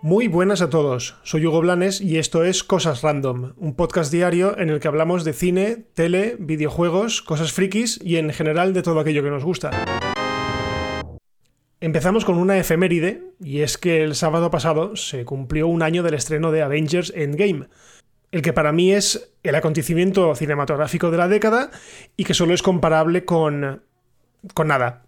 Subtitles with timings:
[0.00, 4.56] Muy buenas a todos, soy Hugo Blanes y esto es Cosas Random, un podcast diario
[4.56, 9.00] en el que hablamos de cine, tele, videojuegos, cosas frikis y en general de todo
[9.00, 9.70] aquello que nos gusta.
[11.80, 16.14] Empezamos con una efeméride, y es que el sábado pasado se cumplió un año del
[16.14, 17.66] estreno de Avengers Endgame,
[18.32, 21.70] el que para mí es el acontecimiento cinematográfico de la década
[22.16, 23.82] y que solo es comparable con...
[24.54, 25.06] con nada.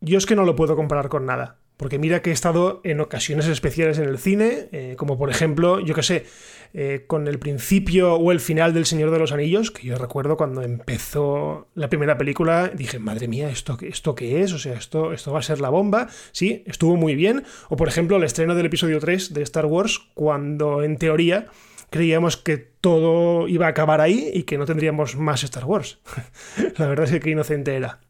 [0.00, 1.58] Yo es que no lo puedo comparar con nada.
[1.76, 5.80] Porque mira que he estado en ocasiones especiales en el cine, eh, como por ejemplo,
[5.80, 6.26] yo qué sé,
[6.74, 10.36] eh, con el principio o el final del Señor de los Anillos, que yo recuerdo
[10.36, 14.52] cuando empezó la primera película, dije, madre mía, ¿esto, esto qué es?
[14.52, 16.08] O sea, esto, esto va a ser la bomba.
[16.30, 17.42] Sí, estuvo muy bien.
[17.68, 21.48] O por ejemplo, el estreno del episodio 3 de Star Wars, cuando en teoría
[21.92, 26.00] creíamos que todo iba a acabar ahí y que no tendríamos más Star Wars.
[26.78, 28.00] la verdad es que qué inocente era.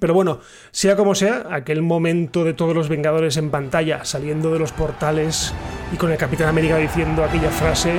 [0.00, 0.40] Pero bueno,
[0.72, 5.54] sea como sea, aquel momento de todos los Vengadores en pantalla, saliendo de los portales
[5.92, 7.92] y con el Capitán América diciendo aquella frase...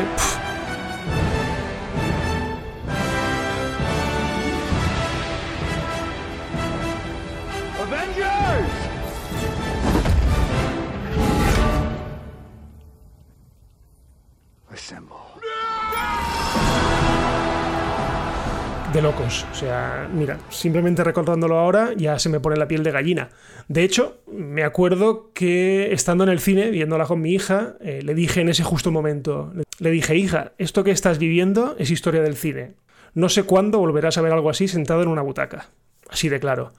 [18.96, 19.46] de locos.
[19.52, 23.30] O sea, mira, simplemente recordándolo ahora ya se me pone la piel de gallina.
[23.68, 28.14] De hecho, me acuerdo que estando en el cine, viéndola con mi hija, eh, le
[28.16, 32.38] dije en ese justo momento, le dije, hija, esto que estás viviendo es historia del
[32.38, 32.76] cine.
[33.14, 35.72] No sé cuándo volverás a ver algo así sentado en una butaca.
[36.09, 36.72] Así de claro.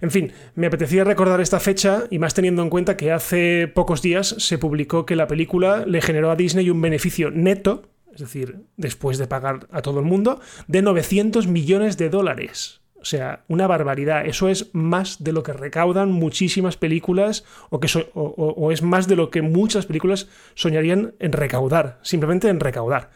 [0.00, 4.00] En fin, me apetecía recordar esta fecha y más teniendo en cuenta que hace pocos
[4.00, 8.64] días se publicó que la película le generó a Disney un beneficio neto es decir,
[8.76, 12.80] después de pagar a todo el mundo, de 900 millones de dólares.
[13.00, 14.26] O sea, una barbaridad.
[14.26, 19.14] Eso es más de lo que recaudan muchísimas películas o, que o, es más de
[19.14, 23.10] lo que muchas películas soñarían en recaudar, simplemente en recaudar.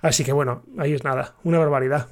[0.00, 2.08] Así que bueno, ahí es nada, una barbaridad.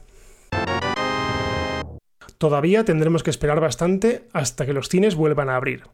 [2.37, 5.85] Todavía tendremos que esperar bastante hasta que los cines vuelvan a abrir.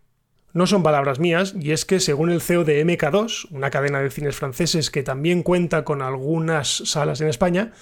[0.55, 4.11] No son palabras mías, y es que según el CEO de MK2, una cadena de
[4.11, 7.73] cines franceses que también cuenta con algunas salas en España,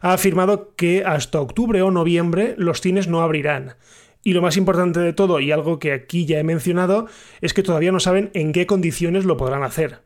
[0.00, 3.74] ha afirmado que hasta octubre o noviembre los cines no abrirán.
[4.22, 7.06] Y lo más importante de todo, y algo que aquí ya he mencionado,
[7.42, 10.00] es que todavía no saben en qué condiciones lo podrán hacer.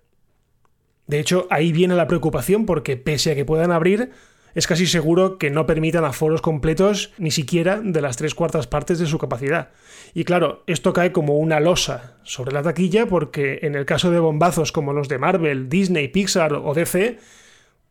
[1.06, 4.10] De hecho, ahí viene la preocupación porque pese a que puedan abrir,
[4.54, 8.98] es casi seguro que no permitan aforos completos ni siquiera de las tres cuartas partes
[8.98, 9.70] de su capacidad.
[10.14, 14.18] Y claro, esto cae como una losa sobre la taquilla porque en el caso de
[14.18, 17.18] bombazos como los de Marvel, Disney, Pixar o DC,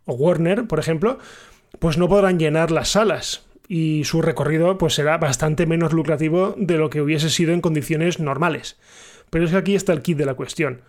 [0.06, 1.20] o Warner, por ejemplo,
[1.80, 6.78] pues no podrán llenar las salas y su recorrido pues será bastante menos lucrativo de
[6.78, 8.78] lo que hubiese sido en condiciones normales.
[9.30, 10.82] Pero es que aquí está el kit de la cuestión.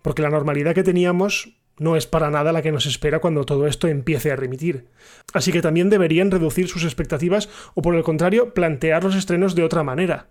[0.00, 3.66] Porque la normalidad que teníamos no es para nada la que nos espera cuando todo
[3.66, 4.86] esto empiece a remitir.
[5.32, 9.62] Así que también deberían reducir sus expectativas o por el contrario plantear los estrenos de
[9.62, 10.28] otra manera.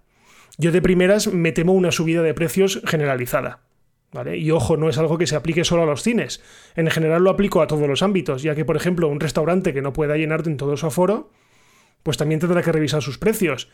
[0.58, 3.62] Yo de primeras me temo una subida de precios generalizada.
[4.12, 4.38] ¿Vale?
[4.38, 6.42] Y ojo, no es algo que se aplique solo a los cines.
[6.76, 9.82] En general lo aplico a todos los ámbitos, ya que, por ejemplo, un restaurante que
[9.82, 11.32] no pueda llenarte en todo su aforo,
[12.02, 13.70] pues también tendrá que revisar sus precios.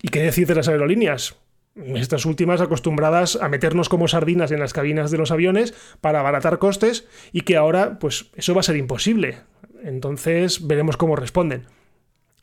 [0.00, 1.36] ¿Y qué decir de las aerolíneas?
[1.76, 6.58] Estas últimas acostumbradas a meternos como sardinas en las cabinas de los aviones para abaratar
[6.58, 9.38] costes y que ahora pues eso va a ser imposible.
[9.82, 11.66] Entonces veremos cómo responden.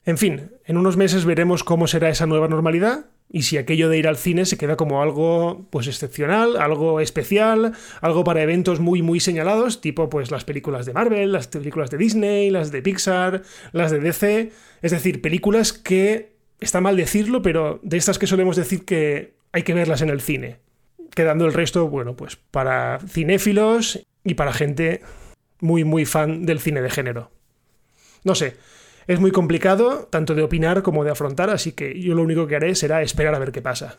[0.04, 3.98] En fin, en unos meses veremos cómo será esa nueva normalidad y si aquello de
[3.98, 9.02] ir al cine se queda como algo pues excepcional, algo especial, algo para eventos muy
[9.02, 13.44] muy señalados, tipo pues las películas de Marvel, las películas de Disney, las de Pixar,
[13.72, 16.32] las de DC, es decir, películas que
[16.62, 20.22] está mal decirlo, pero de estas que solemos decir que hay que verlas en el
[20.22, 20.60] cine.
[21.14, 25.02] Quedando el resto, bueno, pues para cinéfilos y para gente
[25.60, 27.32] muy, muy fan del cine de género.
[28.24, 28.56] No sé,
[29.08, 32.56] es muy complicado tanto de opinar como de afrontar, así que yo lo único que
[32.56, 33.98] haré será esperar a ver qué pasa.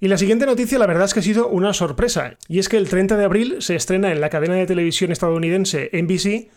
[0.00, 2.76] Y la siguiente noticia la verdad es que ha sido una sorpresa, y es que
[2.76, 6.50] el 30 de abril se estrena en la cadena de televisión estadounidense NBC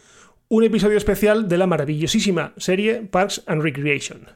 [0.52, 4.30] un episodio especial de la maravillosísima serie Parks and Recreation.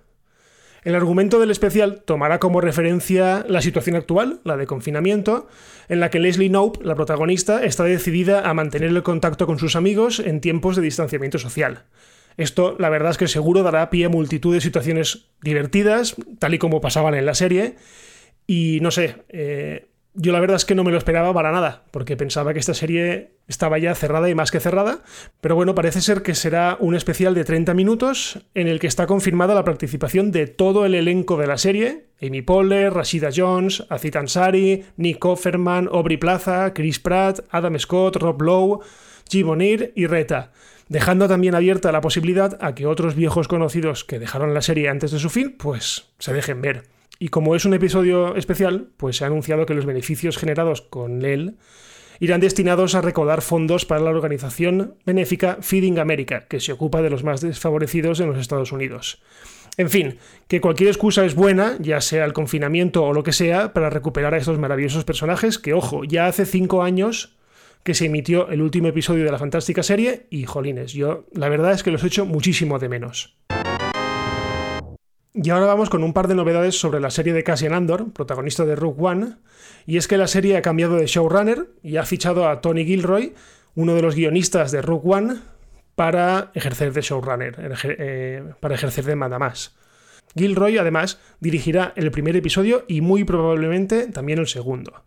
[0.84, 5.48] El argumento del especial tomará como referencia la situación actual, la de confinamiento,
[5.90, 9.76] en la que Leslie Knope, la protagonista, está decidida a mantener el contacto con sus
[9.76, 11.86] amigos en tiempos de distanciamiento social.
[12.38, 16.60] Esto, la verdad es que seguro dará pie a multitud de situaciones divertidas, tal y
[16.60, 17.76] como pasaban en la serie,
[18.46, 21.86] y no sé, eh, Yo la verdad es que no me lo esperaba para nada,
[21.90, 25.00] porque pensaba que esta serie estaba ya cerrada y más que cerrada,
[25.42, 29.08] pero bueno, parece ser que será un especial de 30 minutos en el que está
[29.08, 34.16] confirmada la participación de todo el elenco de la serie, Amy Poehler, Rashida Jones, Aziz
[34.16, 38.80] Ansari, Nick Offerman, Aubrey Plaza, Chris Pratt, Adam Scott, Rob Lowe,
[39.28, 40.52] Jim O'Neill y Reta,
[40.90, 45.10] dejando también abierta la posibilidad a que otros viejos conocidos que dejaron la serie antes
[45.10, 46.84] de su fin, pues se dejen ver.
[47.24, 51.24] Y como es un episodio especial, pues se ha anunciado que los beneficios generados con
[51.24, 51.56] él
[52.20, 57.10] irán destinados a recaudar fondos para la organización benéfica Feeding America, que se ocupa de
[57.10, 59.24] los más desfavorecidos en los Estados Unidos.
[59.78, 60.18] En fin,
[60.50, 64.34] que cualquier excusa es buena, ya sea el confinamiento o lo que sea, para recuperar
[64.34, 67.38] a estos maravillosos personajes que, ojo, ya hace cinco años
[67.84, 71.72] que se emitió el último episodio de la fantástica serie y, jolines, yo la verdad
[71.72, 73.38] es que los echo muchísimo de menos.
[75.36, 78.66] Y ahora vamos con un par de novedades sobre la serie de Cassian Andor, protagonista
[78.66, 79.38] de Rogue One,
[79.88, 83.34] y es que la serie ha cambiado de showrunner y ha fichado a Tony Gilroy,
[83.74, 85.40] uno de los guionistas de Rogue One,
[85.96, 89.76] para ejercer de showrunner, eh, para ejercer de más.
[90.38, 95.04] Gilroy además dirigirá el primer episodio y muy probablemente también el segundo.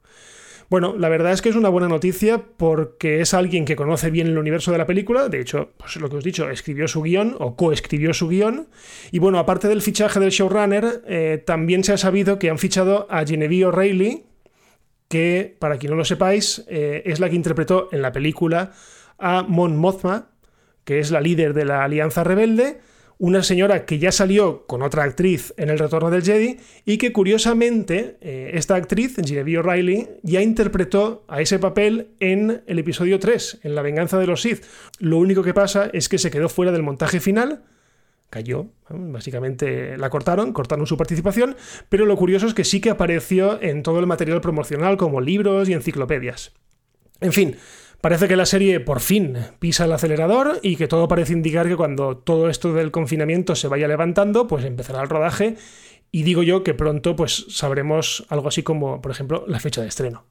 [0.69, 4.27] Bueno, la verdad es que es una buena noticia porque es alguien que conoce bien
[4.27, 5.29] el universo de la película.
[5.29, 8.69] De hecho, pues lo que os he dicho, escribió su guion o coescribió su guion.
[9.13, 13.07] Y bueno, aparte del fichaje del showrunner, eh, también se ha sabido que han fichado
[13.11, 14.25] a Genevieve O'Reilly,
[15.09, 18.73] que, para quien no lo sepáis, eh, es la que interpretó en la película
[19.19, 20.31] a Mon Mothma,
[20.85, 22.81] que es la líder de la Alianza Rebelde
[23.19, 27.13] una señora que ya salió con otra actriz en El Retorno del Jedi y que
[27.13, 33.61] curiosamente eh, esta actriz, Genevieve O'Reilly, ya interpretó a ese papel en el episodio 3,
[33.63, 34.65] en La venganza de los Sith.
[34.99, 37.63] Lo único que pasa es que se quedó fuera del montaje final,
[38.29, 41.57] cayó, básicamente la cortaron, cortaron su participación,
[41.89, 45.69] pero lo curioso es que sí que apareció en todo el material promocional como libros
[45.69, 46.53] y enciclopedias.
[47.21, 47.57] En fin,
[48.01, 51.77] Parece que la serie por fin pisa el acelerador y que todo parece indicar que
[51.77, 55.57] cuando todo esto del confinamiento se vaya levantando, pues empezará el rodaje
[56.13, 59.89] y digo yo que pronto pues sabremos algo así como, por ejemplo, la fecha de
[59.89, 60.25] estreno.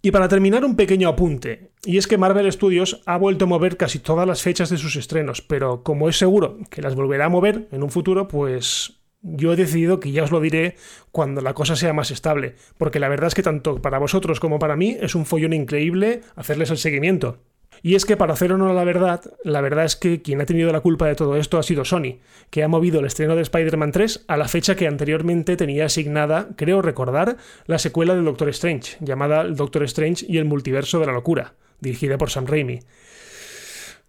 [0.00, 3.78] Y para terminar, un pequeño apunte, y es que Marvel Studios ha vuelto a mover
[3.78, 7.30] casi todas las fechas de sus estrenos, pero como es seguro que las volverá a
[7.30, 10.76] mover en un futuro, pues yo he decidido que ya os lo diré
[11.10, 14.58] cuando la cosa sea más estable, porque la verdad es que tanto para vosotros como
[14.58, 17.38] para mí es un follón increíble hacerles el seguimiento.
[17.82, 20.46] Y es que para hacer honor a la verdad, la verdad es que quien ha
[20.46, 22.18] tenido la culpa de todo esto ha sido Sony,
[22.50, 26.48] que ha movido el estreno de Spider-Man 3 a la fecha que anteriormente tenía asignada,
[26.56, 27.36] creo recordar,
[27.66, 32.16] la secuela del Doctor Strange, llamada Doctor Strange y el Multiverso de la Locura, dirigida
[32.16, 32.80] por Sam Raimi.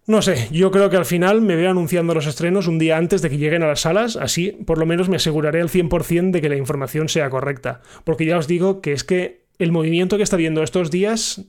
[0.06, 3.22] No sé, yo creo que al final me veo anunciando los estrenos un día antes
[3.22, 6.40] de que lleguen a las salas, así por lo menos me aseguraré al 100% de
[6.40, 7.82] que la información sea correcta.
[8.04, 11.46] Porque ya os digo que es que el movimiento que está viendo estos días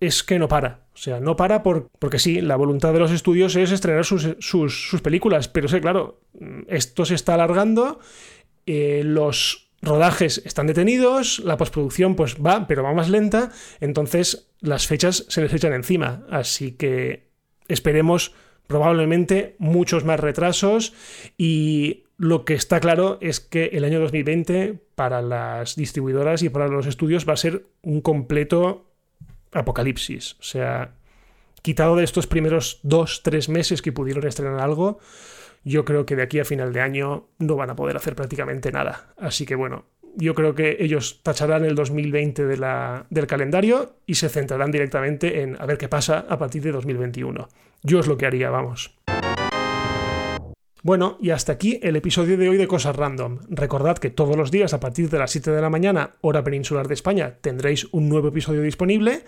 [0.00, 0.86] es que no para.
[0.94, 4.36] O sea, no para por, porque sí, la voluntad de los estudios es estrenar sus,
[4.40, 6.20] sus, películas, pero sé, claro,
[6.68, 8.00] esto se está alargando,
[8.66, 14.86] eh, los rodajes están detenidos, la postproducción pues va, pero va más lenta, entonces las
[14.86, 16.26] fechas se les echan encima.
[16.30, 17.25] Así que
[17.68, 18.34] esperemos
[18.66, 20.92] probablemente muchos más retrasos
[21.38, 26.68] y lo que está claro es que el año 2020 para las distribuidoras y para
[26.68, 28.86] los estudios va a ser un completo
[29.52, 30.36] apocalipsis.
[30.40, 30.94] O sea,
[31.62, 34.98] quitado de estos primeros dos, tres meses que pudieron estrenar algo,
[35.64, 38.72] yo creo que de aquí a final de año no van a poder hacer prácticamente
[38.72, 39.12] nada.
[39.18, 39.84] Así que bueno,
[40.16, 42.56] yo creo que ellos tacharán el 2020 de
[43.10, 47.48] del calendario y se centrarán directamente en a ver qué pasa a partir de 2021.
[47.82, 48.96] Yo es lo que haría, vamos.
[50.82, 53.40] Bueno, y hasta aquí el episodio de hoy de Cosas Random.
[53.48, 56.86] Recordad que todos los días a partir de las 7 de la mañana, hora peninsular
[56.86, 59.24] de España, tendréis un nuevo episodio disponible.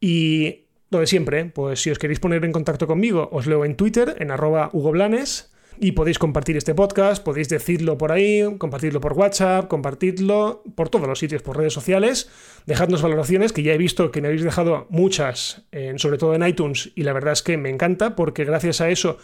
[0.00, 3.76] Y lo de siempre, pues si os queréis poner en contacto conmigo, os leo en
[3.76, 9.00] Twitter, en arroba Hugo Blanes y podéis compartir este podcast, podéis decirlo por ahí, compartirlo
[9.00, 12.30] por WhatsApp, compartirlo por todos los sitios, por redes sociales.
[12.66, 15.62] Dejadnos valoraciones, que ya he visto que me habéis dejado muchas,
[15.96, 19.18] sobre todo en iTunes, y la verdad es que me encanta porque gracias a eso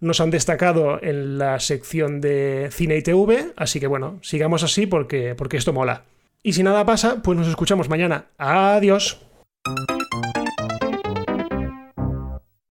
[0.00, 4.86] nos han destacado en la sección de cine y TV, así que bueno, sigamos así
[4.86, 6.02] porque, porque esto mola.
[6.42, 8.26] Y si nada pasa, pues nos escuchamos mañana.
[8.36, 9.20] Adiós.